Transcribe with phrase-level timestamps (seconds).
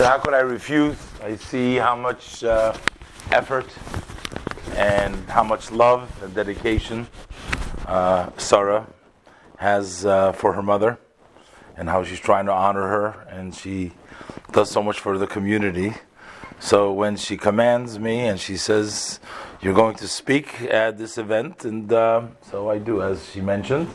[0.00, 0.96] So how could I refuse?
[1.22, 2.72] I see how much uh,
[3.32, 3.66] effort
[4.74, 7.06] and how much love and dedication
[7.84, 8.86] uh, Sarah
[9.58, 10.98] has uh, for her mother,
[11.76, 13.92] and how she's trying to honor her, and she
[14.52, 15.92] does so much for the community.
[16.60, 19.20] So when she commands me and she says,
[19.60, 23.90] "You're going to speak at this event," and uh, so I do, as she mentioned.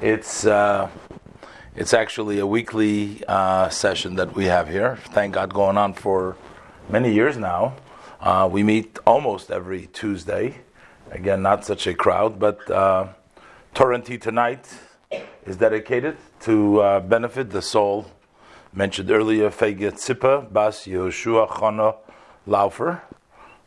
[0.00, 0.88] It's uh,
[1.76, 4.96] it's actually a weekly uh, session that we have here.
[5.12, 6.36] Thank God, going on for
[6.88, 7.74] many years now.
[8.20, 10.56] Uh, we meet almost every Tuesday.
[11.10, 13.08] Again, not such a crowd, but uh,
[13.74, 14.68] tonight
[15.44, 18.06] is dedicated to uh, benefit the soul
[18.72, 21.96] mentioned earlier, Feiga Tzipa Bas Yehoshua Chuna
[22.46, 23.00] Laufer,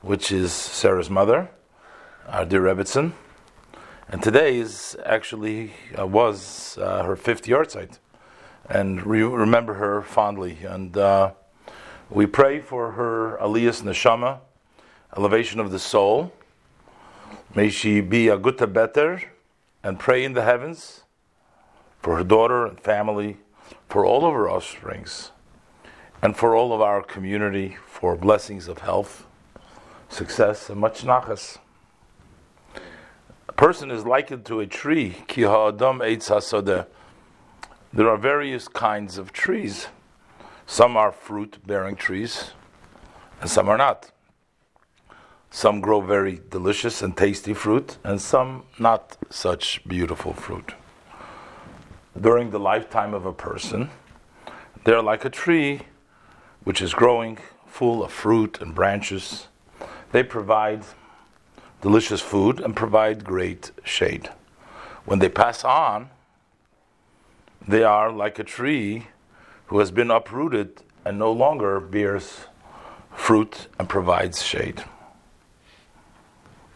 [0.02, 1.50] which is Sarah's mother,
[2.28, 3.14] our dear Rebbitzin.
[4.10, 8.00] And today is actually uh, was uh, her fifth yahrzeit,
[8.70, 10.60] and we remember her fondly.
[10.64, 11.32] And uh,
[12.10, 14.40] we pray for her aliyas neshama,
[15.18, 16.32] elevation of the soul.
[17.54, 19.24] May she be a gutta better,
[19.84, 21.04] and pray in the heavens
[22.00, 23.40] for her daughter and family,
[23.90, 25.32] for all of her offsprings,
[26.22, 29.26] and for all of our community, for blessings of health,
[30.08, 31.58] success, and much nachas
[33.58, 35.16] person is likened to a tree.
[35.28, 36.86] Ki ha'adam eitz.
[37.92, 39.88] There are various kinds of trees.
[40.66, 42.52] Some are fruit-bearing trees,
[43.42, 44.12] and some are not.
[45.50, 50.76] Some grow very delicious and tasty fruit, and some not such beautiful fruit.
[52.20, 53.90] During the lifetime of a person,
[54.84, 55.82] they're like a tree
[56.64, 59.48] which is growing full of fruit and branches.
[60.12, 60.84] They provide
[61.82, 64.30] delicious food and provide great shade.
[65.06, 66.10] When they pass on,
[67.68, 69.08] they are like a tree
[69.68, 72.48] who has been uprooted and no longer bears
[73.14, 74.84] fruit and provides shade.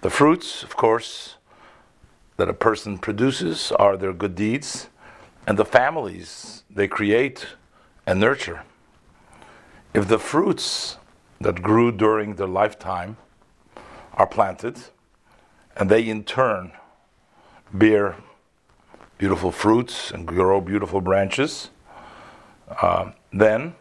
[0.02, 1.36] The fruits, of course,
[2.38, 4.90] that a person produces are their good deeds
[5.46, 7.46] and the families they create
[8.06, 8.64] and nurture.
[9.94, 10.98] If the fruits
[11.40, 13.18] that grew during their lifetime
[14.14, 14.78] are planted,
[15.76, 16.72] and they in turn
[17.74, 18.16] bear
[19.18, 21.70] beautiful fruits and grow beautiful branches,
[22.82, 23.76] uh, then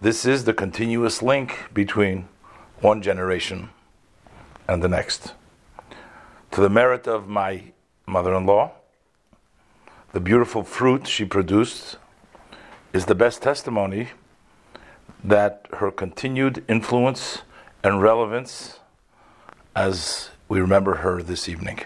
[0.00, 2.28] this is the continuous link between
[2.80, 3.70] one generation
[4.68, 5.32] and the next.
[6.52, 7.72] To the merit of my
[8.06, 8.72] mother in law,
[10.12, 11.96] the beautiful fruit she produced
[12.92, 14.08] is the best testimony
[15.22, 17.42] that her continued influence
[17.82, 18.80] and relevance
[19.74, 21.80] as we remember her this evening.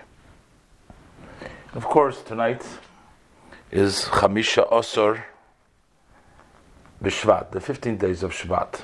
[1.75, 2.65] Of course, tonight
[3.70, 5.25] is Chamisha Osor
[7.03, 8.82] B'Shvat, the 15 days of Shvat.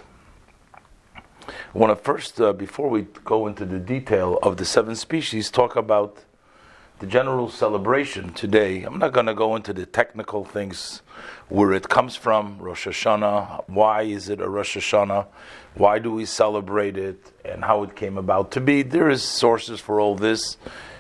[1.47, 5.51] I want to first, uh, before we go into the detail of the seven species,
[5.51, 6.25] talk about
[6.99, 8.83] the general celebration today.
[8.83, 11.03] I'm not going to go into the technical things,
[11.49, 15.27] where it comes from, Rosh Hashanah, why is it a Rosh Hashanah,
[15.79, 18.83] why do we celebrate it, and how it came about to be.
[18.83, 20.57] There is sources for all this,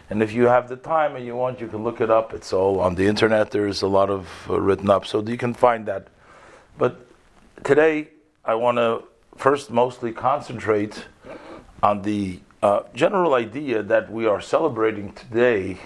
[0.08, 2.32] and if you have the time and you want, you can look it up.
[2.32, 3.50] It's all on the internet.
[3.50, 6.08] There is a lot of uh, written up, so you can find that.
[6.78, 7.06] But
[7.64, 8.08] today,
[8.44, 9.02] I want to
[9.36, 11.04] first mostly concentrate
[11.82, 15.78] on the uh, general idea that we are celebrating today,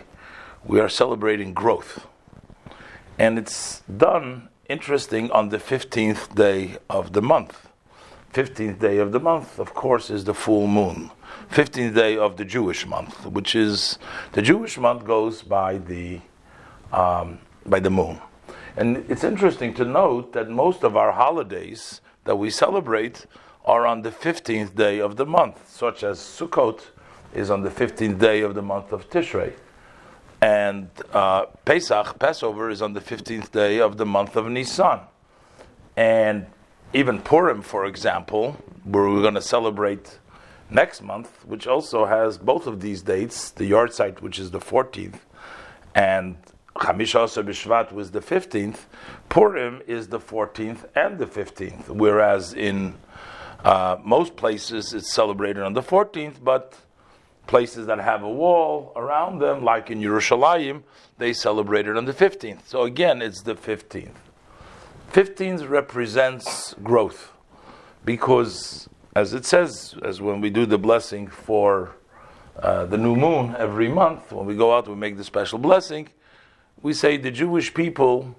[0.64, 2.06] we are celebrating growth.
[3.18, 7.68] And it's done interesting on the 15th day of the month.
[8.32, 11.10] 15th day of the month, of course, is the full moon.
[11.50, 13.98] 15th day of the Jewish month, which is
[14.32, 16.20] the Jewish month goes by the
[16.92, 18.18] um, by the moon.
[18.76, 23.26] And it's interesting to note that most of our holidays that we celebrate
[23.64, 26.80] are on the 15th day of the month, such as Sukkot
[27.34, 29.52] is on the 15th day of the month of Tishrei.
[30.40, 35.00] And uh, Pesach, Passover, is on the 15th day of the month of Nisan.
[35.96, 36.46] And
[36.94, 38.52] even Purim, for example,
[38.84, 40.18] where we're going to celebrate
[40.70, 45.20] next month, which also has both of these dates, the yahrzeit, which is the 14th,
[45.94, 46.36] and
[46.76, 48.80] Chamisha Asar B'Shvat was the 15th,
[49.28, 52.94] Purim is the 14th and the 15th, whereas in
[53.64, 56.78] uh, most places it's celebrated on the 14th, but
[57.46, 60.82] places that have a wall around them, like in Yerushalayim,
[61.18, 62.66] they celebrate it on the 15th.
[62.66, 64.14] So again, it's the 15th.
[65.10, 67.32] 15th represents growth
[68.04, 71.96] because, as it says, as when we do the blessing for
[72.58, 76.08] uh, the new moon every month, when we go out, we make the special blessing.
[76.82, 78.36] We say the Jewish people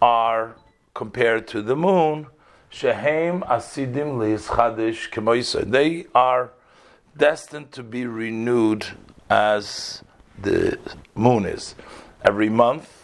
[0.00, 0.56] are
[0.94, 2.26] compared to the moon
[2.70, 5.68] Shehem Asidim Leizchadish Kemoisa.
[5.68, 6.52] They are
[7.16, 8.86] destined to be renewed
[9.28, 10.04] as
[10.40, 10.78] the
[11.14, 11.74] moon is.
[12.24, 12.99] Every month,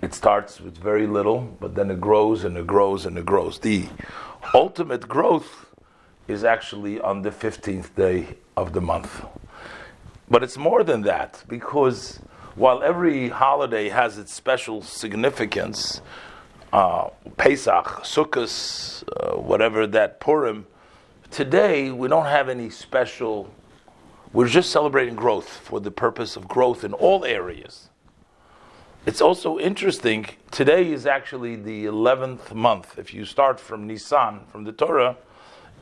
[0.00, 3.58] it starts with very little, but then it grows and it grows and it grows.
[3.58, 3.88] The
[4.54, 5.66] ultimate growth
[6.28, 9.24] is actually on the 15th day of the month.
[10.30, 12.20] But it's more than that, because
[12.54, 16.02] while every holiday has its special significance,
[16.72, 20.66] uh, Pesach, Sukkot, uh, whatever that Purim,
[21.30, 23.50] today we don't have any special.
[24.32, 27.88] We're just celebrating growth for the purpose of growth in all areas.
[29.08, 30.26] It's also interesting.
[30.50, 32.98] Today is actually the eleventh month.
[32.98, 35.16] If you start from Nisan, from the Torah,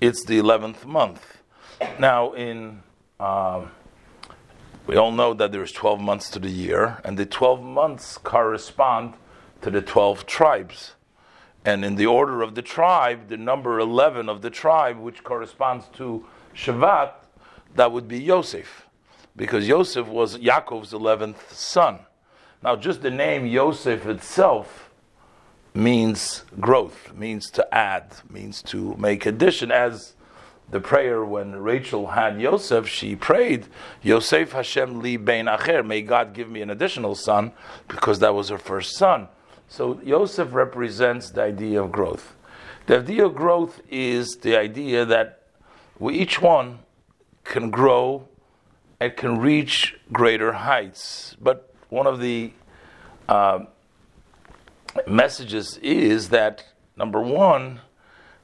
[0.00, 1.38] it's the eleventh month.
[1.98, 2.84] Now, in
[3.18, 3.72] um,
[4.86, 9.14] we all know that there's twelve months to the year, and the twelve months correspond
[9.62, 10.94] to the 12 tribes.
[11.64, 15.86] And in the order of the tribe, the number 11 of the tribe, which corresponds
[15.94, 16.24] to
[16.54, 17.10] Shavat,
[17.74, 18.86] that would be Yosef.
[19.34, 21.98] Because Yosef was Yaakov's 11th son.
[22.62, 24.90] Now, just the name Yosef itself
[25.74, 29.70] means growth, means to add, means to make addition.
[29.70, 30.14] As
[30.70, 33.66] the prayer when Rachel had Yosef, she prayed,
[34.02, 37.52] Yosef Hashem li bein acher, may God give me an additional son,
[37.88, 39.28] because that was her first son.
[39.68, 42.34] So Yosef represents the idea of growth.
[42.86, 45.42] The idea of growth is the idea that
[45.98, 46.80] we each one
[47.44, 48.28] can grow
[49.00, 51.36] and can reach greater heights.
[51.40, 52.52] But one of the
[53.26, 53.60] uh,
[55.06, 56.62] messages is that
[56.94, 57.80] number one,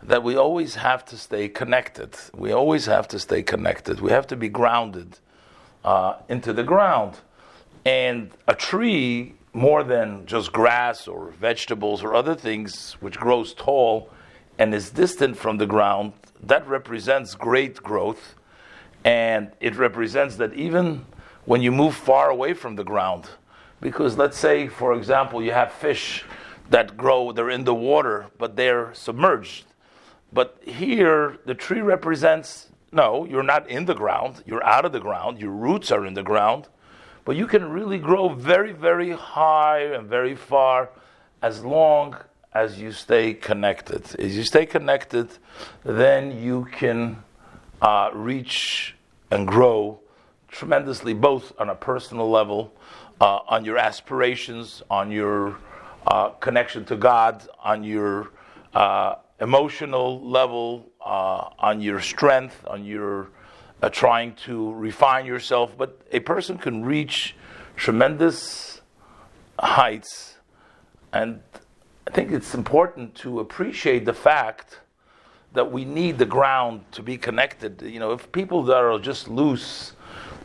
[0.02, 2.16] that we always have to stay connected.
[2.34, 4.00] We always have to stay connected.
[4.00, 5.18] We have to be grounded
[5.84, 7.20] uh, into the ground.
[7.84, 14.08] And a tree more than just grass or vegetables or other things which grows tall
[14.58, 18.34] and is distant from the ground, that represents great growth.
[19.04, 21.04] And it represents that even
[21.44, 23.28] when you move far away from the ground,
[23.82, 26.24] because let's say, for example, you have fish
[26.70, 29.66] that grow, they're in the water, but they're submerged.
[30.32, 35.00] But here, the tree represents no, you're not in the ground, you're out of the
[35.00, 36.68] ground, your roots are in the ground
[37.24, 40.90] but you can really grow very, very high and very far
[41.40, 42.16] as long
[42.52, 44.04] as you stay connected.
[44.18, 45.28] As you stay connected,
[45.84, 47.22] then you can
[47.80, 48.96] uh, reach
[49.30, 50.00] and grow
[50.48, 52.74] tremendously, both on a personal level,
[53.22, 55.56] uh, on your aspirations, on your
[56.08, 58.32] uh, connection to God, on your
[58.74, 63.28] uh, emotional level, uh, on your strength, on your
[63.80, 67.36] uh, trying to refine yourself, but a person can reach
[67.76, 68.80] tremendous
[69.56, 70.38] heights.
[71.12, 71.42] And
[72.08, 74.80] I think it's important to appreciate the fact
[75.52, 77.82] that we need the ground to be connected.
[77.82, 79.92] You know, if people that are just loose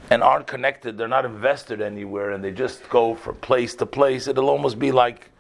[0.09, 4.27] and aren't connected, they're not invested anywhere, and they just go from place to place,
[4.27, 5.31] it'll almost be like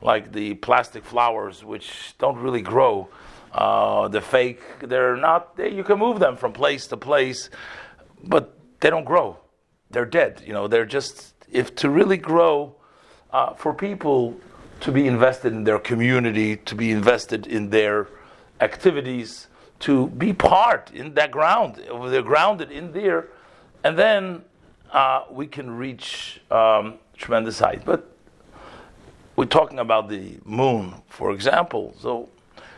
[0.00, 3.08] like the plastic flowers, which don't really grow.
[3.52, 7.50] Uh, the fake, they're not, they, you can move them from place to place,
[8.22, 9.36] but they don't grow.
[9.90, 10.42] They're dead.
[10.46, 12.76] You know, they're just, if to really grow,
[13.32, 14.38] uh, for people
[14.80, 18.08] to be invested in their community, to be invested in their
[18.60, 19.48] activities,
[19.80, 23.28] to be part in that ground, they're grounded in there,
[23.84, 24.42] and then
[24.92, 27.82] uh, we can reach um, tremendous heights.
[27.84, 28.10] But
[29.36, 31.94] we're talking about the moon, for example.
[32.00, 32.28] So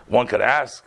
[0.06, 0.84] one could ask,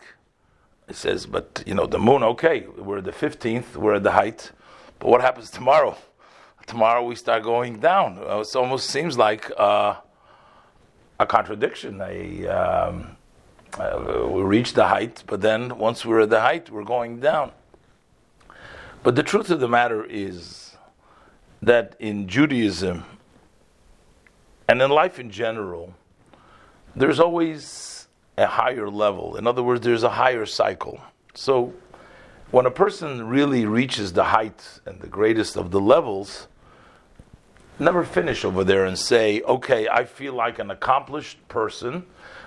[0.88, 4.12] it says, but you know, the moon, okay, we're at the 15th, we're at the
[4.12, 4.52] height,
[4.98, 5.96] but what happens tomorrow?
[6.66, 8.18] Tomorrow we start going down.
[8.18, 9.96] Uh, it almost seems like uh,
[11.20, 12.00] a contradiction.
[12.00, 13.16] A, um,
[13.78, 17.52] uh, we reach the height, but then once we're at the height, we're going down.
[19.04, 20.76] But the truth of the matter is
[21.60, 23.04] that in Judaism
[24.66, 25.92] and in life in general,
[26.96, 28.08] there's always
[28.38, 29.36] a higher level.
[29.36, 30.98] In other words, there's a higher cycle.
[31.34, 31.74] So
[32.50, 36.48] when a person really reaches the height and the greatest of the levels,
[37.78, 42.06] never finish over there and say, okay, I feel like an accomplished person.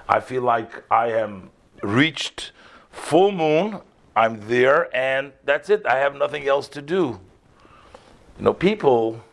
[0.10, 1.52] I feel like I am
[1.84, 2.52] reached
[2.90, 3.82] full moon.
[4.18, 5.86] I'm there, and that's it.
[5.86, 7.20] I have nothing else to do.
[8.40, 9.24] You know, people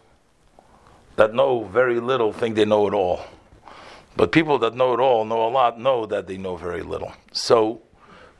[1.16, 3.24] that know very little think they know it all.
[4.14, 7.14] But people that know it all, know a lot, know that they know very little.
[7.32, 7.80] So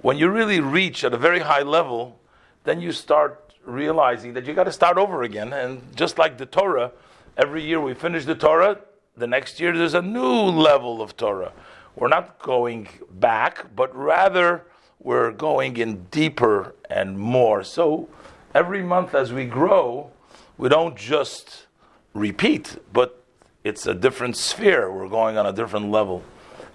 [0.03, 2.21] when you really reach at a very high level,
[2.65, 5.51] then you start realizing that you got to start over again.
[5.55, 6.93] And just like the Torah,
[7.39, 8.81] every year we finish the Torah,
[9.17, 11.53] the next year there's a new level of Torah.
[11.97, 14.67] we're not going back, but rather
[14.99, 17.63] we're going in deeper and more.
[17.63, 18.09] So
[18.55, 20.11] every month as we grow,
[20.57, 21.67] we don't just
[22.15, 23.25] repeat, but
[23.65, 24.93] it's a different sphere.
[24.93, 26.23] We're going on a different level.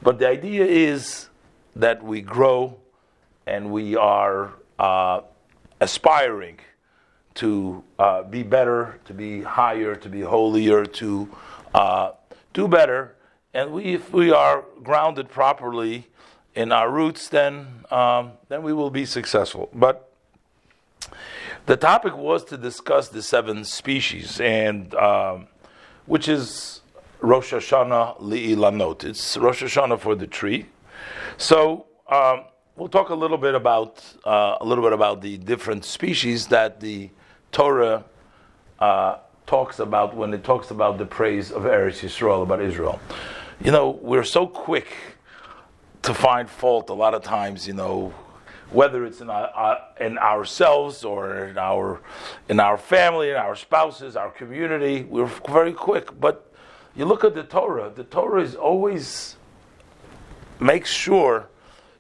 [0.02, 1.30] But the idea is
[1.76, 2.78] that we grow
[3.46, 5.22] and we are uh,
[5.80, 6.60] aspiring
[7.36, 11.30] to uh, be better, to be higher, to be holier, to
[11.74, 12.12] uh,
[12.54, 13.16] do better.
[13.54, 16.09] And we, if we are grounded properly
[16.60, 19.70] in our roots, then um, then we will be successful.
[19.74, 20.12] But
[21.68, 25.48] the topic was to discuss the seven species, and um,
[26.06, 26.82] which is
[27.22, 29.06] Rosh Hashanah li'ilanot.
[29.06, 30.66] It's Rosh Hashanah for the tree.
[31.38, 32.44] So um,
[32.76, 36.82] we'll talk a little bit about uh, a little bit about the different species that
[36.82, 37.10] the
[37.54, 38.04] Torah
[38.80, 43.00] uh, talks about when it talks about the praise of Eretz Yisrael about Israel.
[43.64, 44.88] You know, we're so quick
[46.10, 47.68] to find fault a lot of times.
[47.68, 48.12] You know,
[48.72, 52.02] whether it's in, our, uh, in ourselves or in our
[52.50, 56.20] in our family, in our spouses, our community, we're very quick.
[56.20, 56.52] But
[56.96, 57.92] you look at the Torah.
[57.96, 59.36] The Torah is always
[60.60, 61.48] makes sure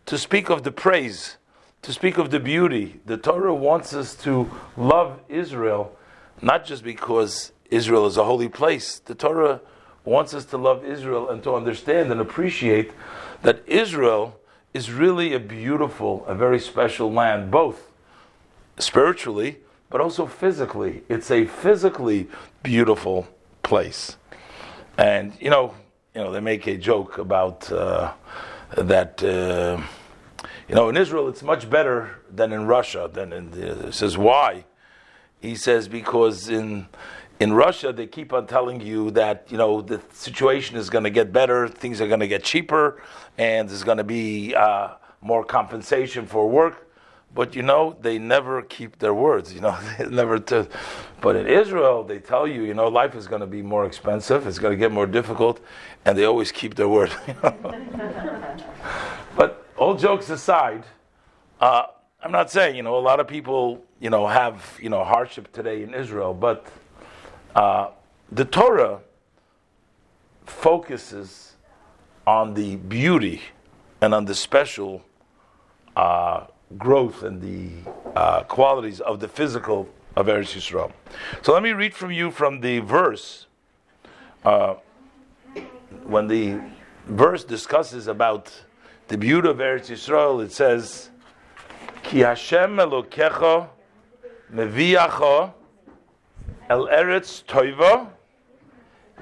[0.08, 1.38] to speak of the praise,
[1.84, 3.02] to speak of the beauty.
[3.06, 5.96] The Torah wants us to love Israel,
[6.42, 8.98] not just because Israel is a holy place.
[8.98, 9.62] The Torah
[10.04, 12.92] wants us to love Israel and to understand and appreciate
[13.42, 14.40] that Israel
[14.74, 17.90] is really a beautiful, a very special land, both
[18.78, 21.04] spiritually but also physically.
[21.10, 22.28] It's a physically
[22.64, 23.28] beautiful
[23.64, 24.18] place.
[24.98, 25.74] And you know,
[26.14, 28.14] you know, they make a joke about uh,
[28.78, 29.24] that.
[29.24, 29.82] Uh,
[30.68, 33.10] you know, in Israel, it's much better than in Russia.
[33.12, 34.66] Than in the, he says why?
[35.42, 36.88] He says because in
[37.40, 41.10] in Russia they keep on telling you that you know the situation is going to
[41.10, 43.02] get better, things are going to get cheaper,
[43.38, 46.86] and there's going to be uh, more compensation for work.
[47.34, 49.54] But you know they never keep their words.
[49.54, 49.78] You know
[50.10, 50.40] never.
[50.40, 50.68] To,
[51.22, 54.46] but in Israel they tell you you know life is going to be more expensive,
[54.48, 55.62] it's going to get more difficult,
[56.06, 57.12] and they always keep their word.
[59.38, 60.84] but all jokes aside,
[61.62, 61.84] uh,
[62.22, 65.54] I'm not saying you know a lot of people you know have you know hardship
[65.54, 66.66] today in Israel, but
[67.60, 67.92] uh,
[68.32, 69.02] the Torah
[70.46, 71.56] focuses
[72.26, 73.42] on the beauty
[74.00, 75.04] and on the special
[75.98, 76.46] uh,
[76.78, 80.94] growth and the uh, qualities of the physical of Eretz Yisrael.
[81.42, 83.48] So let me read from you from the verse
[84.46, 84.76] uh,
[86.04, 86.62] when the
[87.08, 88.54] verse discusses about
[89.10, 91.10] the beauty of Eretz Yisrael, it says,
[92.04, 93.68] Ki Hashem Elokecha
[94.54, 95.52] Meviacha
[96.70, 98.10] El Eretz Toiva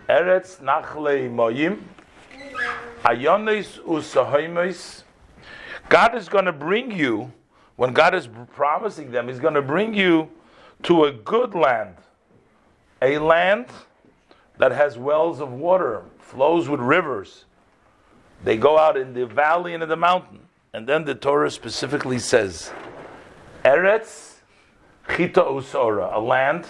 [0.09, 1.81] Eretz Nachle Moyim
[3.03, 5.03] Ayonis Usahoimis
[5.89, 7.31] God is going to bring you,
[7.77, 10.29] when God is promising them, He's going to bring you
[10.83, 11.95] to a good land,
[13.01, 13.67] a land
[14.57, 17.45] that has wells of water, flows with rivers,
[18.43, 20.39] they go out in the valley and in the mountain.
[20.73, 22.71] And then the Torah specifically says,
[23.63, 24.33] Eretz
[25.15, 26.65] Chita Usora, a land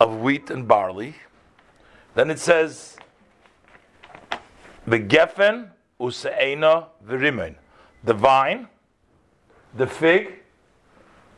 [0.00, 1.16] of wheat and barley.
[2.14, 2.96] Then it says,
[4.86, 7.56] the Geffen Useina Virimen,
[8.04, 8.68] the vine,
[9.74, 10.40] the fig,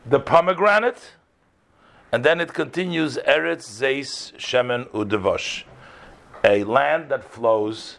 [0.05, 1.11] the pomegranate,
[2.11, 5.63] and then it continues Eretz Zeis Shemen Udevosh,
[6.43, 7.97] a land that flows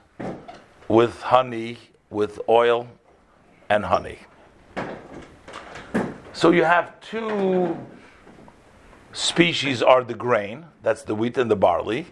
[0.88, 1.79] with honey,
[2.11, 2.88] with oil
[3.69, 4.19] and honey.
[6.33, 7.76] So you have two
[9.12, 12.07] species are the grain, that's the wheat and the barley.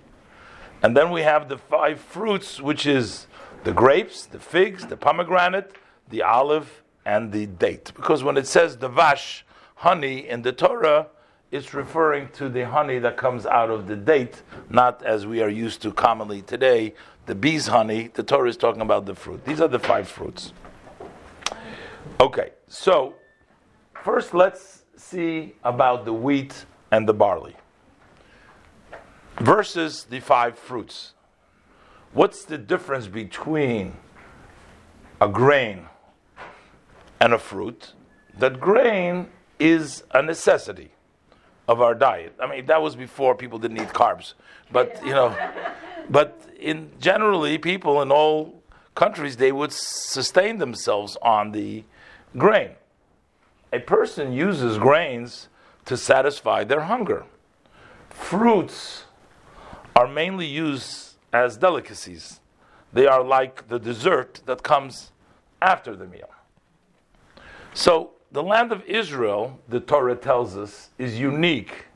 [0.83, 3.27] And then we have the five fruits, which is
[3.65, 5.73] the grapes, the figs, the pomegranate,
[6.09, 7.93] the olive, and the date.
[7.95, 9.43] Because when it says devash,
[9.77, 11.09] honey, in the Torah,
[11.51, 15.49] it's referring to the honey that comes out of the date, not as we are
[15.49, 16.95] used to commonly today,
[17.27, 19.45] the bee's honey, the Torah is talking about the fruit.
[19.45, 20.53] These are the five fruits.
[22.21, 23.15] Okay, so
[24.05, 27.57] first let's see about the wheat and the barley
[29.41, 31.15] versus the five fruits.
[32.13, 33.95] What's the difference between
[35.21, 35.87] a grain
[37.21, 37.93] and a fruit?
[38.39, 39.29] That grain
[39.59, 40.91] is a necessity
[41.67, 42.35] of our diet.
[42.41, 44.35] I mean, that was before people didn't eat carbs,
[44.73, 45.37] but you know.
[46.11, 48.63] But in generally, people in all
[48.95, 51.85] countries they would sustain themselves on the
[52.37, 52.71] grain.
[53.73, 55.49] A person uses grains
[55.89, 57.25] to satisfy their hunger.
[58.11, 59.05] Fruits
[59.97, 62.41] are mainly used as delicacies.
[62.93, 65.13] they are like the dessert that comes
[65.61, 66.31] after the meal.
[67.75, 71.87] So, the land of Israel, the Torah tells us, is unique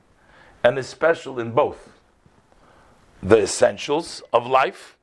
[0.65, 1.93] and is special in both
[3.23, 4.97] the essentials of life,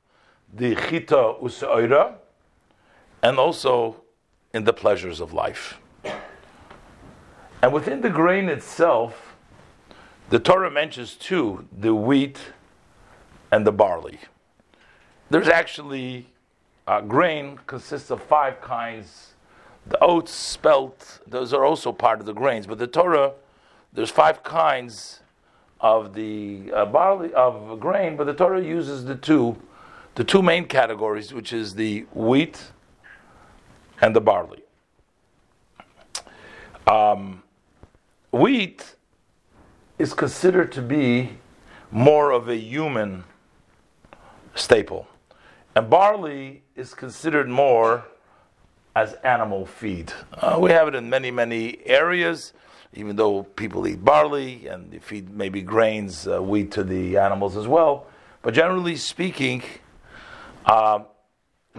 [0.52, 2.14] the chita usaira,
[3.22, 4.02] and also
[4.52, 5.78] in the pleasures of life.
[7.62, 9.36] And within the grain itself,
[10.30, 12.38] the Torah mentions two the wheat
[13.50, 14.20] and the barley.
[15.28, 16.26] There's actually
[16.86, 19.34] uh, grain consists of five kinds.
[19.86, 22.66] The oats, spelt, those are also part of the grains.
[22.66, 23.32] But the Torah,
[23.92, 25.20] there's five kinds
[25.80, 29.56] of the uh, barley of grain, but the Torah uses the two,
[30.14, 32.72] the two main categories, which is the wheat
[34.00, 34.62] and the barley.
[36.86, 37.42] Um,
[38.30, 38.96] wheat
[39.98, 41.38] is considered to be
[41.90, 43.24] more of a human
[44.54, 45.06] staple,
[45.74, 48.04] and barley is considered more
[48.96, 50.12] as animal feed.
[50.32, 52.52] Uh, we have it in many, many areas
[52.94, 57.56] even though people eat barley and they feed maybe grains, uh, wheat to the animals
[57.56, 58.06] as well.
[58.42, 59.62] But generally speaking,
[60.64, 61.00] uh,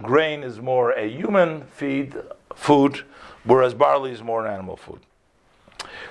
[0.00, 2.16] grain is more a human feed
[2.54, 3.04] food,
[3.44, 5.00] whereas barley is more an animal food.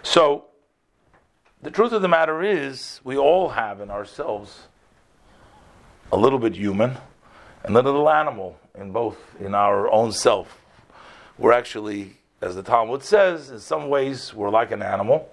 [0.03, 0.45] So,
[1.61, 4.67] the truth of the matter is, we all have in ourselves
[6.11, 6.97] a little bit human
[7.63, 10.59] and a little animal in both in our own self.
[11.37, 15.29] We're actually as the Talmud says, in some ways we're like an animal,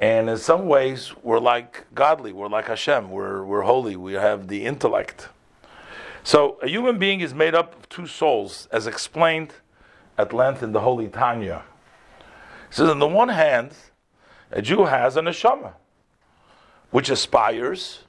[0.00, 4.48] and in some ways we're like godly, we're like Hashem, we're, we're holy, we have
[4.48, 5.28] the intellect.
[6.24, 9.54] So a human being is made up of two souls, as explained
[10.18, 11.62] at length in the Holy Tanya.
[12.70, 13.72] Says, on the one hand,
[14.50, 15.72] a Jew has a neshama,
[16.90, 18.04] which aspires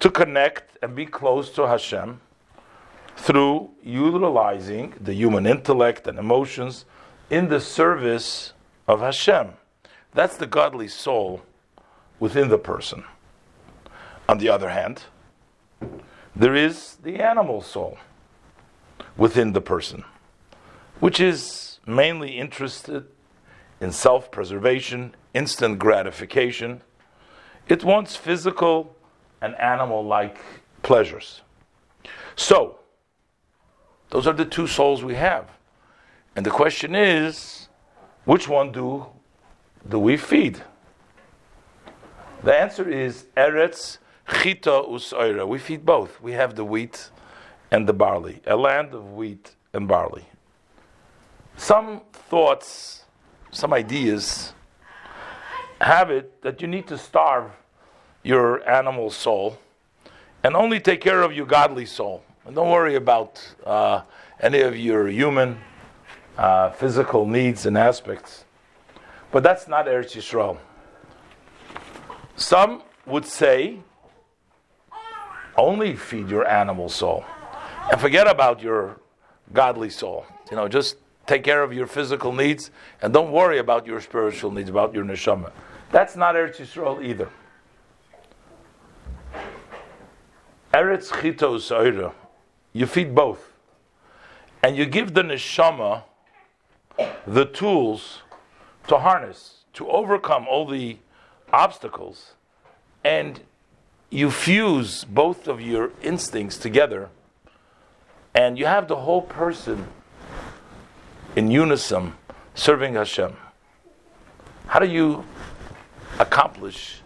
[0.00, 2.20] to connect and be close to Hashem
[3.16, 6.84] through utilizing the human intellect and emotions
[7.30, 8.52] in the service
[8.88, 9.52] of Hashem.
[10.12, 11.42] That's the godly soul
[12.20, 13.04] within the person.
[14.28, 15.04] On the other hand,
[16.34, 17.98] there is the animal soul
[19.16, 20.04] within the person,
[21.00, 23.06] which is mainly interested
[23.80, 26.82] in self preservation, instant gratification.
[27.68, 28.94] It wants physical
[29.40, 30.38] and animal like
[30.82, 31.42] pleasures.
[32.36, 32.78] So,
[34.10, 35.50] those are the two souls we have.
[36.36, 37.68] And the question is,
[38.24, 39.06] which one do
[39.88, 40.62] do we feed?
[42.42, 45.46] The answer is Eretz Chita Usoira.
[45.46, 46.20] We feed both.
[46.20, 47.10] We have the wheat
[47.70, 50.26] and the barley, a land of wheat and barley.
[51.56, 53.03] Some thoughts,
[53.54, 54.52] some ideas
[55.80, 57.50] have it that you need to starve
[58.22, 59.58] your animal soul
[60.42, 62.22] and only take care of your godly soul.
[62.44, 64.02] And don't worry about uh,
[64.40, 65.58] any of your human
[66.36, 68.44] uh, physical needs and aspects.
[69.30, 70.58] But that's not Eretz Yisrael.
[72.36, 73.78] Some would say,
[75.56, 77.24] only feed your animal soul
[77.90, 78.98] and forget about your
[79.52, 80.26] godly soul.
[80.50, 82.70] You know, just take care of your physical needs
[83.02, 85.50] and don't worry about your spiritual needs, about your neshama.
[85.90, 87.28] That's not Eretz Yisrael either.
[90.72, 92.12] Eretz Chitos
[92.72, 93.52] You feed both.
[94.62, 96.02] And you give the neshama
[97.26, 98.22] the tools
[98.88, 100.98] to harness, to overcome all the
[101.52, 102.32] obstacles,
[103.04, 103.40] and
[104.10, 107.10] you fuse both of your instincts together,
[108.34, 109.88] and you have the whole person
[111.36, 112.14] in unison
[112.54, 113.36] serving Hashem.
[114.66, 115.24] How do you
[116.18, 117.00] accomplish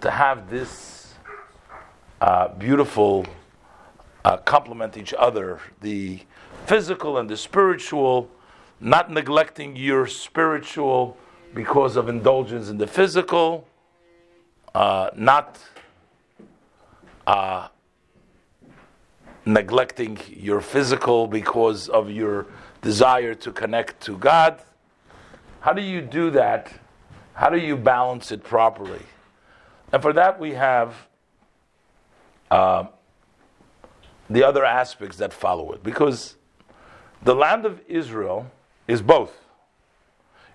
[0.00, 1.14] to have this
[2.20, 3.26] uh, beautiful
[4.24, 6.20] uh, complement each other, the
[6.66, 8.30] physical and the spiritual?
[8.80, 11.16] not neglecting your spiritual
[11.54, 13.66] because of indulgence in the physical,
[14.74, 15.58] uh, not
[17.26, 17.68] uh,
[19.44, 22.46] neglecting your physical because of your
[22.82, 24.60] desire to connect to God.
[25.60, 26.72] How do you do that?
[27.34, 29.02] How do you balance it properly?
[29.92, 30.94] And for that, we have
[32.50, 32.86] uh,
[34.28, 35.82] the other aspects that follow it.
[35.82, 36.36] Because
[37.22, 38.50] the land of Israel
[38.86, 39.32] is both.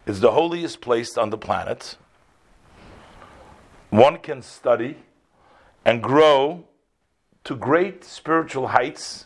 [0.06, 1.98] It's the holiest place on the planet.
[3.90, 4.98] One can study
[5.86, 6.66] and grow
[7.44, 9.26] to great spiritual heights,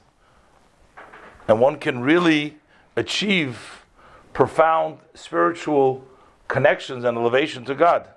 [1.47, 2.57] and one can really
[2.97, 3.85] achieve
[4.33, 6.05] profound spiritual
[6.47, 8.07] connections and elevation to God.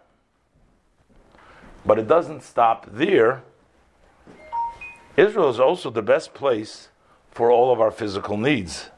[1.85, 3.43] But it doesn't stop there.
[5.17, 6.89] Israel is also the best place
[7.31, 8.91] for all of our physical needs.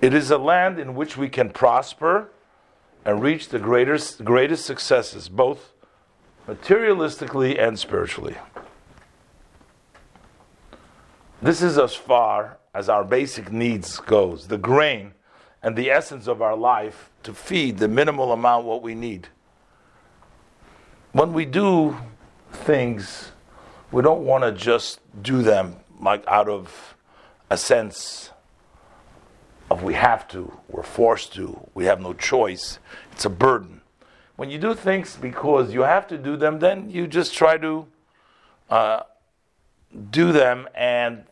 [0.00, 2.28] It is a land in which we can prosper
[3.04, 5.72] and reach the greatest, greatest successes, both
[6.48, 8.36] materialistically and spiritually.
[11.40, 15.12] This is as far as our basic needs goes, the grain
[15.62, 19.28] and the essence of our life to feed the minimal amount what we need.
[21.12, 21.96] When we do
[22.50, 23.32] things,
[23.90, 26.96] we don't want to just do them like out of
[27.50, 28.30] a sense
[29.70, 32.78] of we have to, we're forced to, we have no choice.
[33.12, 33.82] It's a burden.
[34.36, 37.86] When you do things because you have to do them, then you just try to
[38.70, 39.02] uh,
[40.10, 41.24] do them and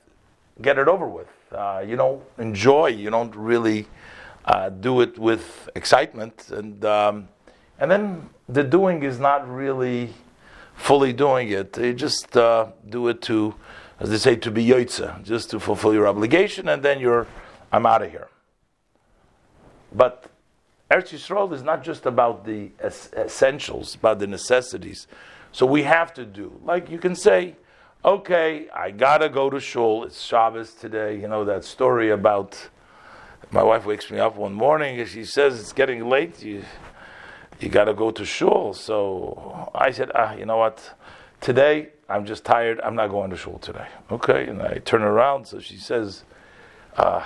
[0.62, 1.28] get it over with.
[1.52, 2.88] Uh, you don't enjoy.
[2.88, 3.86] You don't really
[4.44, 7.28] uh, do it with excitement, and um,
[7.78, 10.10] and then the doing is not really
[10.74, 11.76] fully doing it.
[11.78, 13.54] You just uh, do it to,
[13.98, 17.26] as they say, to be yotze, just to fulfill your obligation, and then you're,
[17.70, 18.28] I'm out of here.
[19.92, 20.30] But
[20.90, 25.06] Eretz Yisrael is not just about the essentials, about the necessities.
[25.52, 26.60] So we have to do.
[26.64, 27.56] Like you can say,
[28.04, 30.04] okay, I gotta go to shul.
[30.04, 31.18] It's Shabbos today.
[31.18, 32.68] You know that story about
[33.50, 36.42] my wife wakes me up one morning and she says it's getting late.
[36.42, 36.64] You
[37.60, 38.72] you gotta go to shul.
[38.72, 40.94] So I said, ah, you know what?
[41.40, 42.80] Today I'm just tired.
[42.80, 43.86] I'm not going to shul today.
[44.10, 45.46] Okay, and I turn around.
[45.46, 46.24] So she says,
[46.96, 47.24] uh,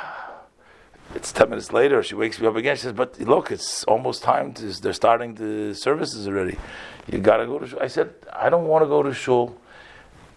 [1.15, 2.03] it's ten minutes later.
[2.03, 2.77] She wakes me up again.
[2.77, 4.53] She says, "But look, it's almost time.
[4.55, 6.59] To, they're starting the services already.
[7.07, 7.79] You gotta go to." Shul.
[7.81, 9.57] I said, "I don't want to go to shul."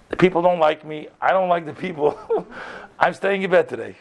[0.10, 1.08] The people don't like me.
[1.22, 2.18] I don't like the people.
[3.00, 3.96] I'm staying in bed today.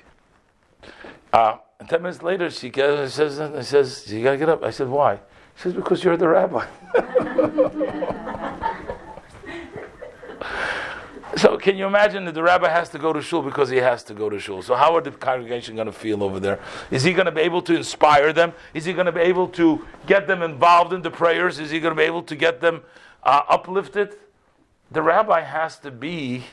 [1.33, 4.63] Uh, and ten minutes later, she gets, says, I says, you gotta get up.
[4.63, 5.21] I said, why?
[5.57, 6.67] She says, because you're the rabbi.
[11.37, 14.03] so can you imagine that the rabbi has to go to shul because he has
[14.05, 14.63] to go to shul?
[14.63, 16.61] So how are the congregation going to feel over there?
[16.91, 18.53] Is he going to be able to inspire them?
[18.73, 21.59] Is he going to be able to get them involved in the prayers?
[21.59, 22.83] Is he going to be able to get them
[23.23, 24.17] uh, uplifted?
[24.91, 26.45] The rabbi has to be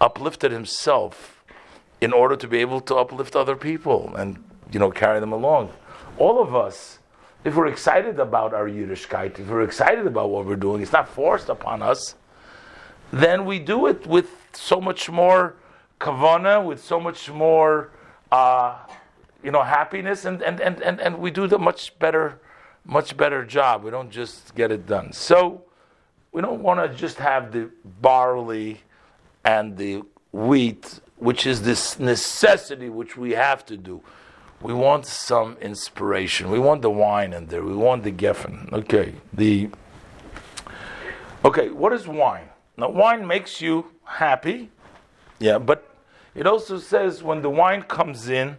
[0.00, 1.44] uplifted himself
[2.00, 5.72] in order to be able to uplift other people and you know carry them along.
[6.18, 6.98] All of us,
[7.44, 11.08] if we're excited about our Yiddishkeit, if we're excited about what we're doing, it's not
[11.08, 12.14] forced upon us,
[13.12, 15.56] then we do it with so much more
[16.00, 17.90] kavana, with so much more
[18.30, 18.76] uh,
[19.42, 22.40] you know happiness, and, and, and, and, and we do the much better
[22.84, 23.84] much better job.
[23.84, 25.12] We don't just get it done.
[25.12, 25.62] So
[26.32, 28.80] we don't want to just have the barley
[29.44, 34.02] and the wheat, which is this necessity which we have to do.
[34.60, 36.50] We want some inspiration.
[36.50, 37.62] We want the wine in there.
[37.62, 38.72] We want the geffen.
[38.72, 39.70] Okay, the
[41.44, 41.70] okay.
[41.70, 42.48] What is wine?
[42.76, 44.70] Now, wine makes you happy,
[45.38, 45.58] yeah.
[45.58, 45.88] But
[46.34, 48.56] it also says when the wine comes in,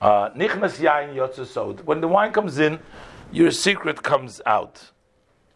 [0.00, 1.84] uh, nichnas yain yotzesod.
[1.84, 2.78] When the wine comes in,
[3.32, 4.90] your secret comes out.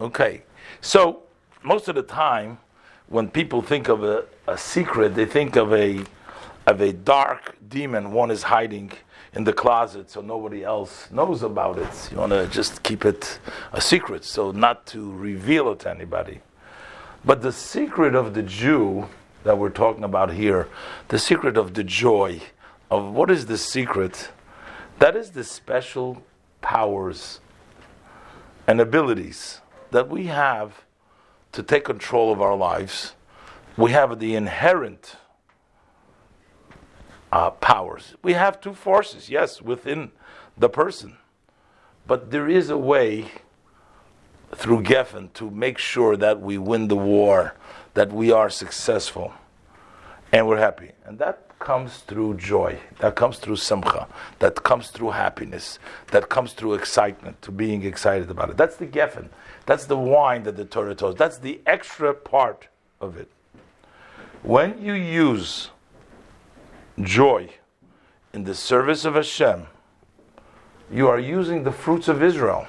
[0.01, 0.43] Okay.
[0.81, 1.23] So,
[1.63, 2.57] most of the time,
[3.07, 6.03] when people think of a, a secret, they think of a,
[6.65, 8.91] of a dark demon one is hiding
[9.33, 12.09] in the closet so nobody else knows about it.
[12.11, 13.39] You want to just keep it
[13.71, 16.41] a secret, so not to reveal it to anybody.
[17.25, 19.07] But the secret of the Jew
[19.43, 20.67] that we're talking about here,
[21.07, 22.41] the secret of the joy,
[22.91, 24.29] of what is the secret?
[24.99, 26.23] That is the special
[26.61, 27.39] powers
[28.67, 29.61] and abilities
[29.93, 30.83] that we have
[31.53, 33.13] to take control of our lives,
[33.77, 35.15] we have the inherent
[37.31, 38.15] uh, powers.
[38.21, 40.11] We have two forces, yes, within
[40.57, 41.17] the person.
[42.05, 43.31] But there is a way
[44.53, 47.55] through Geffen to make sure that we win the war,
[47.93, 49.33] that we are successful,
[50.31, 50.91] and we're happy.
[51.05, 54.05] And that comes through joy, that comes through simcha,
[54.39, 55.79] that comes through happiness,
[56.11, 58.57] that comes through excitement, to being excited about it.
[58.57, 59.29] That's the Geffen.
[59.65, 61.15] That's the wine that the Torah tells.
[61.15, 62.67] That's the extra part
[62.99, 63.31] of it.
[64.43, 65.69] When you use
[66.99, 67.49] joy
[68.33, 69.67] in the service of Hashem,
[70.91, 72.67] you are using the fruits of Israel.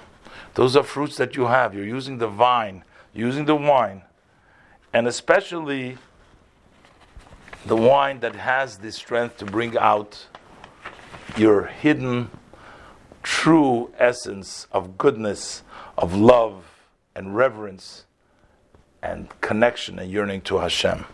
[0.55, 1.75] Those are fruits that you have.
[1.75, 4.03] You're using the vine, using the wine,
[4.93, 5.99] and especially
[7.67, 10.27] the wine that has the strength to bring out
[11.37, 12.31] your hidden,
[13.23, 15.63] true essence of goodness,
[15.97, 16.65] of love,
[17.15, 18.05] and reverence,
[19.03, 21.05] and connection and yearning to Hashem.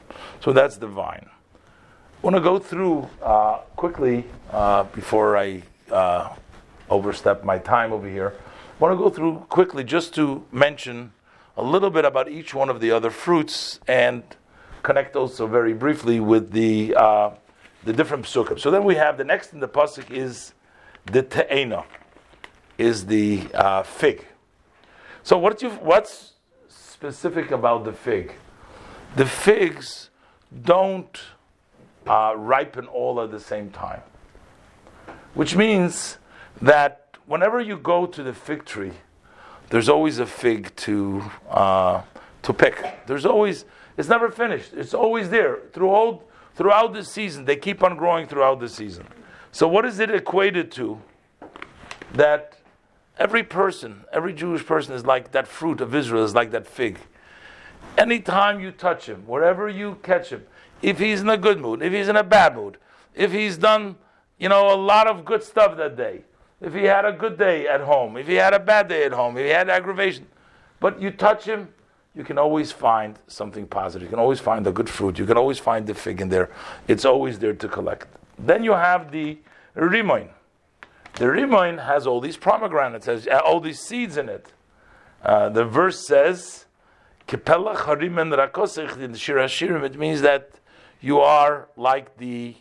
[0.40, 1.28] So that's the vine.
[1.28, 6.34] I want to go through uh, quickly uh, before I uh,
[6.88, 8.34] overstep my time over here.
[8.36, 11.12] I want to go through quickly just to mention
[11.56, 14.22] a little bit about each one of the other fruits and
[14.82, 17.30] connect also very briefly with the uh,
[17.84, 18.58] the different psukim.
[18.58, 20.52] So then we have the next in the pasuk is
[21.06, 21.84] the te'ena,
[22.78, 24.26] is the uh, fig.
[25.22, 26.32] So what you what's
[26.68, 28.34] specific about the fig?
[29.16, 30.10] The figs
[30.64, 31.18] don't
[32.06, 34.02] uh, ripen all at the same time,
[35.34, 36.18] which means
[36.60, 38.92] that whenever you go to the fig tree,
[39.70, 42.02] there's always a fig to uh,
[42.42, 43.06] to pick.
[43.06, 43.64] There's always
[44.00, 44.72] it's never finished.
[44.72, 47.44] It's always there throughout throughout the season.
[47.44, 49.06] They keep on growing throughout the season.
[49.52, 51.00] So what is it equated to?
[52.14, 52.58] That
[53.18, 56.98] every person, every Jewish person is like that fruit of Israel is like that fig.
[57.98, 60.46] Anytime you touch him, wherever you catch him,
[60.80, 62.78] if he's in a good mood, if he's in a bad mood,
[63.14, 63.96] if he's done,
[64.38, 66.22] you know, a lot of good stuff that day,
[66.62, 69.12] if he had a good day at home, if he had a bad day at
[69.12, 70.26] home, if he had aggravation,
[70.78, 71.68] but you touch him,
[72.14, 74.02] you can always find something positive.
[74.06, 75.18] You can always find a good fruit.
[75.18, 76.50] You can always find the fig in there.
[76.88, 78.08] It's always there to collect.
[78.38, 79.38] Then you have the
[79.76, 80.28] rimoin.
[81.14, 84.52] The rimoin has all these pomegranates, has uh, all these seeds in it.
[85.22, 86.66] Uh, the verse says.
[87.28, 87.36] In
[89.84, 90.50] it means that
[91.00, 92.56] you are like the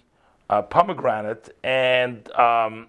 [0.48, 2.88] uh, pomegranate, and um,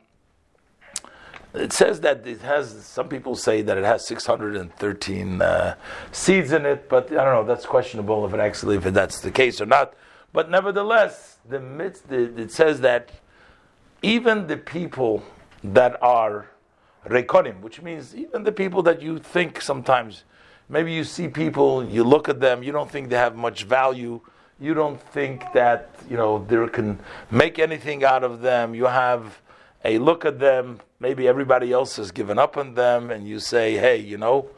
[1.55, 2.85] it says that it has.
[2.85, 5.75] Some people say that it has 613 uh,
[6.13, 7.45] seeds in it, but I don't know.
[7.45, 9.95] That's questionable if it actually if that's the case or not.
[10.33, 13.11] But nevertheless, the midst, it says that
[14.03, 15.25] even the people
[15.65, 16.51] that are
[17.07, 20.25] rekonim, which means even the people that you think sometimes,
[20.69, 24.21] maybe you see people, you look at them, you don't think they have much value,
[24.61, 26.99] you don't think that you know there can
[27.31, 28.75] make anything out of them.
[28.75, 29.41] You have
[29.85, 33.77] a look at them, maybe everybody else has given up on them, and you say,
[33.77, 34.49] hey, you know,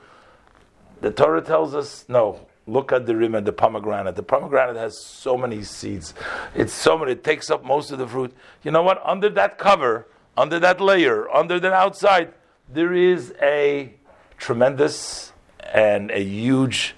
[1.01, 4.17] the Torah tells us, no, look at the rimon the pomegranate.
[4.17, 6.15] The pomegranate has so many seeds.
[6.55, 8.33] It's so many, it takes up most of the fruit.
[8.63, 9.01] You know what?
[9.05, 10.07] Under that cover,
[10.37, 12.33] under that layer, under the outside,
[12.69, 13.95] there is a
[14.39, 15.33] tremendous
[15.73, 16.95] and a huge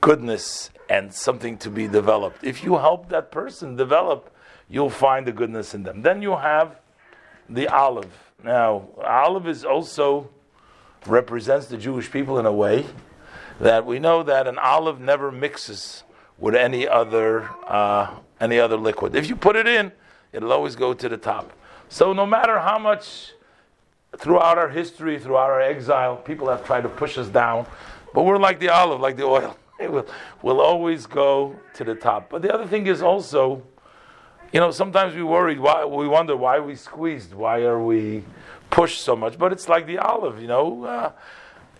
[0.00, 2.44] goodness and something to be developed.
[2.44, 4.34] If you help that person develop,
[4.68, 6.02] you'll find the goodness in them.
[6.02, 6.80] Then you have
[7.48, 8.12] the olive.
[8.42, 10.30] Now, olive is also
[11.06, 12.86] represents the Jewish people in a way
[13.60, 16.02] that we know that an olive never mixes
[16.38, 19.14] with any other uh, any other liquid.
[19.14, 19.92] If you put it in,
[20.32, 21.52] it'll always go to the top.
[21.88, 23.32] So no matter how much
[24.18, 27.66] throughout our history, throughout our exile, people have tried to push us down,
[28.12, 29.56] but we're like the olive, like the oil.
[29.80, 30.06] It will,
[30.40, 32.30] will always go to the top.
[32.30, 33.60] But the other thing is also
[34.54, 38.22] you know, sometimes we worry, why, we wonder why we squeezed, why are we
[38.70, 39.36] pushed so much.
[39.36, 40.84] But it's like the olive, you know.
[40.84, 41.12] Uh,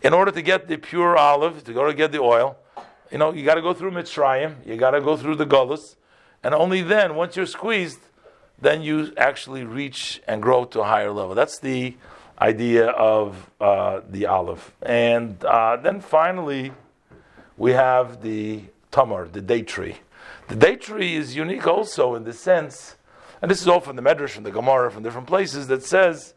[0.03, 2.57] in order to get the pure olive, to go to get the oil,
[3.13, 5.95] you know, you got to go through Mitzrayim, you got to go through the Gullus,
[6.43, 8.01] and only then, once you're squeezed,
[8.61, 11.37] then you actually reach and grow to a higher level.
[11.37, 11.95] That's the
[12.41, 14.73] idea of uh, the olive.
[14.83, 16.73] And uh, then finally,
[17.57, 19.99] we have the tamar, the date tree.
[20.49, 22.97] The date tree is unique also in the sense,
[23.41, 26.35] and this is all from the Medrash, from the Gemara, from different places, that says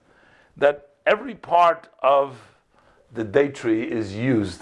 [0.55, 2.37] that every part of
[3.13, 4.61] the date tree is used.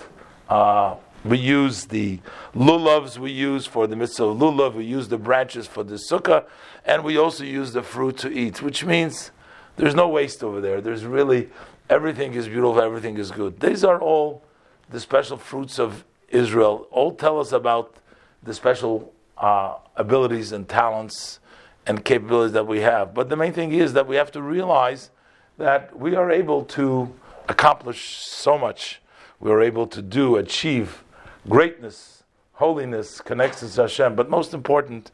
[0.50, 2.20] Uh, we use the
[2.54, 6.46] lulavs we use for the mitzvah lulav, we use the branches for the sukkah,
[6.86, 9.32] and we also use the fruit to eat, which means
[9.78, 10.82] there's no waste over there.
[10.82, 11.50] There's really,
[11.90, 13.60] everything is beautiful, everything is good.
[13.60, 14.44] These are all
[14.90, 16.88] the special fruits of Israel.
[16.92, 17.98] All tell us about
[18.44, 21.40] the special uh, abilities and talents
[21.86, 23.14] and capabilities that we have.
[23.14, 25.12] But the main thing is that we have to realize
[25.58, 27.14] that we are able to
[27.48, 29.02] accomplish so much.
[29.40, 31.04] We are able to do, achieve
[31.48, 34.16] greatness, holiness, connection to Hashem.
[34.16, 35.12] But most important,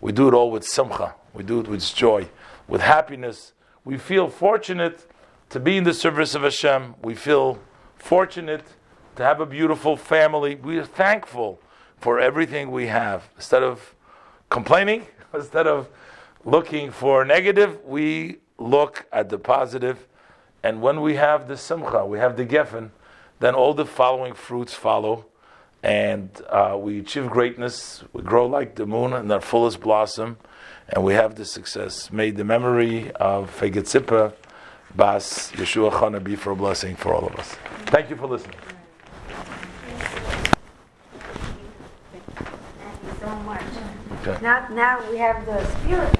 [0.00, 1.14] we do it all with simcha.
[1.32, 2.28] We do it with joy,
[2.68, 3.52] with happiness.
[3.84, 5.06] We feel fortunate
[5.50, 6.96] to be in the service of Hashem.
[7.02, 7.58] We feel
[7.96, 8.64] fortunate
[9.16, 10.54] to have a beautiful family.
[10.56, 11.60] We are thankful
[12.00, 13.28] for everything we have.
[13.36, 13.94] Instead of
[14.48, 15.88] complaining, instead of
[16.44, 20.06] looking for negative, we look at the positive.
[20.62, 22.90] And when we have the simcha, we have the geffen,
[23.38, 25.26] then all the following fruits follow.
[25.82, 30.36] And uh, we achieve greatness, we grow like the moon in our fullest blossom,
[30.90, 32.12] and we have the success.
[32.12, 34.34] May the memory of Feiga Tzipa
[34.94, 37.56] Bas Yeshua Chuna be for a blessing for all of us.
[37.86, 38.56] Thank you for listening.
[43.20, 43.62] So much.
[44.20, 44.38] Okay.
[44.42, 46.16] Now, now we have the spirit